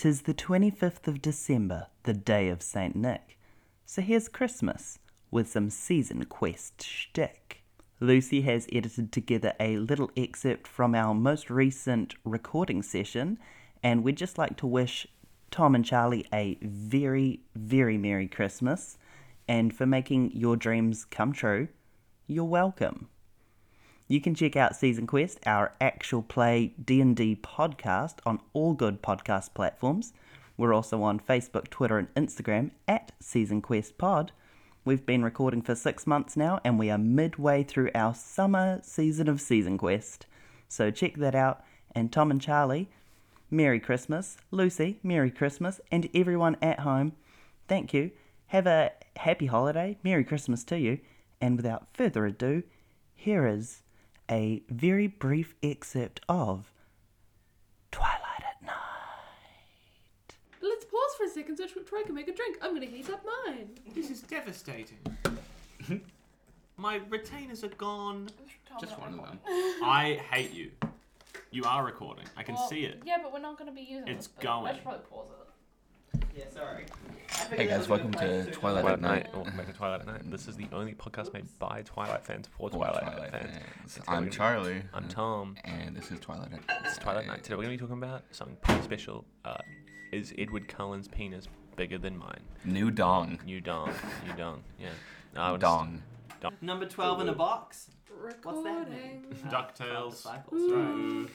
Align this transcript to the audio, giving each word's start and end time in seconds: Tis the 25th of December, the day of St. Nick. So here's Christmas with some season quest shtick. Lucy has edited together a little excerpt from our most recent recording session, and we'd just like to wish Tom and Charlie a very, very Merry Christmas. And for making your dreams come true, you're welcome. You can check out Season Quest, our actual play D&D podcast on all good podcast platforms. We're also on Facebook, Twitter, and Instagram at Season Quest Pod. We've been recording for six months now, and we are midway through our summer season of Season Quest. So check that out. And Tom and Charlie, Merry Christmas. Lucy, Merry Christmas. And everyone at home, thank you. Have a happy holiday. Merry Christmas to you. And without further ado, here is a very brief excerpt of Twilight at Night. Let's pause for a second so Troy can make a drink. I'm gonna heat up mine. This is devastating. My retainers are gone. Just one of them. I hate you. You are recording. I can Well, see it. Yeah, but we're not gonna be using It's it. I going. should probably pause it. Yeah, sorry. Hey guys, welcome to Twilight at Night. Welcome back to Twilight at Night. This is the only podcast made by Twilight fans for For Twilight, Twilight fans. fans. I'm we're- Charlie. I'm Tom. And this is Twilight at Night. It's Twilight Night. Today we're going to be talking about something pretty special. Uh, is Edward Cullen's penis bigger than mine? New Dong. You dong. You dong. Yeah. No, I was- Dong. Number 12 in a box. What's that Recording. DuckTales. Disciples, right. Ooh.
Tis 0.00 0.22
the 0.22 0.32
25th 0.32 1.06
of 1.08 1.20
December, 1.20 1.88
the 2.04 2.14
day 2.14 2.48
of 2.48 2.62
St. 2.62 2.96
Nick. 2.96 3.36
So 3.84 4.00
here's 4.00 4.30
Christmas 4.30 4.98
with 5.30 5.50
some 5.50 5.68
season 5.68 6.24
quest 6.24 6.82
shtick. 6.82 7.62
Lucy 8.00 8.40
has 8.40 8.66
edited 8.72 9.12
together 9.12 9.52
a 9.60 9.76
little 9.76 10.10
excerpt 10.16 10.66
from 10.66 10.94
our 10.94 11.12
most 11.12 11.50
recent 11.50 12.14
recording 12.24 12.82
session, 12.82 13.38
and 13.82 14.02
we'd 14.02 14.16
just 14.16 14.38
like 14.38 14.56
to 14.56 14.66
wish 14.66 15.06
Tom 15.50 15.74
and 15.74 15.84
Charlie 15.84 16.26
a 16.32 16.56
very, 16.62 17.40
very 17.54 17.98
Merry 17.98 18.26
Christmas. 18.26 18.96
And 19.46 19.76
for 19.76 19.84
making 19.84 20.30
your 20.32 20.56
dreams 20.56 21.04
come 21.04 21.34
true, 21.34 21.68
you're 22.26 22.44
welcome. 22.44 23.10
You 24.10 24.20
can 24.20 24.34
check 24.34 24.56
out 24.56 24.74
Season 24.74 25.06
Quest, 25.06 25.38
our 25.46 25.72
actual 25.80 26.20
play 26.20 26.74
D&D 26.84 27.36
podcast 27.44 28.16
on 28.26 28.40
all 28.52 28.74
good 28.74 29.02
podcast 29.02 29.54
platforms. 29.54 30.12
We're 30.56 30.74
also 30.74 31.00
on 31.04 31.20
Facebook, 31.20 31.70
Twitter, 31.70 31.96
and 31.96 32.12
Instagram 32.16 32.72
at 32.88 33.12
Season 33.20 33.62
Quest 33.62 33.98
Pod. 33.98 34.32
We've 34.84 35.06
been 35.06 35.22
recording 35.22 35.62
for 35.62 35.76
six 35.76 36.08
months 36.08 36.36
now, 36.36 36.58
and 36.64 36.76
we 36.76 36.90
are 36.90 36.98
midway 36.98 37.62
through 37.62 37.92
our 37.94 38.12
summer 38.12 38.80
season 38.82 39.28
of 39.28 39.40
Season 39.40 39.78
Quest. 39.78 40.26
So 40.66 40.90
check 40.90 41.14
that 41.18 41.36
out. 41.36 41.62
And 41.94 42.10
Tom 42.10 42.32
and 42.32 42.40
Charlie, 42.40 42.88
Merry 43.48 43.78
Christmas. 43.78 44.38
Lucy, 44.50 44.98
Merry 45.04 45.30
Christmas. 45.30 45.80
And 45.92 46.10
everyone 46.12 46.56
at 46.60 46.80
home, 46.80 47.12
thank 47.68 47.94
you. 47.94 48.10
Have 48.48 48.66
a 48.66 48.90
happy 49.18 49.46
holiday. 49.46 49.98
Merry 50.02 50.24
Christmas 50.24 50.64
to 50.64 50.80
you. 50.80 50.98
And 51.40 51.56
without 51.56 51.86
further 51.94 52.26
ado, 52.26 52.64
here 53.14 53.46
is 53.46 53.82
a 54.30 54.62
very 54.68 55.06
brief 55.08 55.54
excerpt 55.62 56.20
of 56.28 56.72
Twilight 57.90 58.44
at 58.48 58.64
Night. 58.64 58.74
Let's 60.62 60.84
pause 60.84 61.14
for 61.18 61.24
a 61.24 61.28
second 61.28 61.56
so 61.56 61.66
Troy 61.82 62.02
can 62.04 62.14
make 62.14 62.28
a 62.28 62.34
drink. 62.34 62.58
I'm 62.62 62.72
gonna 62.74 62.86
heat 62.86 63.10
up 63.10 63.24
mine. 63.46 63.70
This 63.94 64.10
is 64.10 64.20
devastating. 64.22 64.98
My 66.76 67.00
retainers 67.10 67.64
are 67.64 67.68
gone. 67.68 68.28
Just 68.80 68.98
one 68.98 69.14
of 69.14 69.16
them. 69.26 69.38
I 69.82 70.20
hate 70.30 70.52
you. 70.52 70.70
You 71.50 71.64
are 71.64 71.84
recording. 71.84 72.24
I 72.36 72.42
can 72.44 72.54
Well, 72.54 72.68
see 72.68 72.84
it. 72.84 73.02
Yeah, 73.04 73.16
but 73.22 73.32
we're 73.32 73.40
not 73.40 73.58
gonna 73.58 73.72
be 73.72 73.82
using 73.82 74.08
It's 74.08 74.26
it. 74.26 74.32
I 74.38 74.42
going. 74.42 74.74
should 74.74 74.84
probably 74.84 75.00
pause 75.10 75.26
it. 75.32 76.24
Yeah, 76.36 76.44
sorry. 76.48 76.84
Hey 77.48 77.66
guys, 77.66 77.88
welcome 77.88 78.12
to 78.12 78.50
Twilight 78.52 78.84
at 78.84 79.00
Night. 79.00 79.28
Welcome 79.34 79.56
back 79.56 79.66
to 79.66 79.72
Twilight 79.72 80.00
at 80.00 80.06
Night. 80.06 80.30
This 80.30 80.46
is 80.48 80.56
the 80.56 80.66
only 80.72 80.94
podcast 80.94 81.32
made 81.32 81.46
by 81.58 81.82
Twilight 81.84 82.24
fans 82.24 82.46
for 82.48 82.68
For 82.70 82.76
Twilight, 82.76 83.02
Twilight 83.02 83.30
fans. 83.30 83.56
fans. 83.94 84.00
I'm 84.08 84.22
we're- 84.24 84.30
Charlie. 84.32 84.82
I'm 84.92 85.08
Tom. 85.08 85.56
And 85.64 85.96
this 85.96 86.10
is 86.10 86.20
Twilight 86.20 86.52
at 86.52 86.66
Night. 86.68 86.78
It's 86.84 86.98
Twilight 86.98 87.26
Night. 87.26 87.42
Today 87.42 87.56
we're 87.56 87.64
going 87.64 87.76
to 87.78 87.84
be 87.84 87.88
talking 87.88 88.02
about 88.02 88.22
something 88.30 88.56
pretty 88.62 88.82
special. 88.82 89.24
Uh, 89.44 89.56
is 90.12 90.32
Edward 90.38 90.68
Cullen's 90.68 91.08
penis 91.08 91.48
bigger 91.76 91.98
than 91.98 92.16
mine? 92.18 92.40
New 92.64 92.90
Dong. 92.90 93.38
You 93.46 93.60
dong. 93.60 93.92
You 94.26 94.32
dong. 94.34 94.62
Yeah. 94.78 94.88
No, 95.34 95.40
I 95.40 95.52
was- 95.52 95.60
Dong. 95.60 96.02
Number 96.60 96.86
12 96.86 97.20
in 97.22 97.28
a 97.28 97.34
box. 97.34 97.90
What's 98.42 98.62
that 98.64 98.78
Recording. 98.86 99.24
DuckTales. 99.48 100.10
Disciples, 100.12 100.72
right. 100.72 100.80
Ooh. 100.80 101.28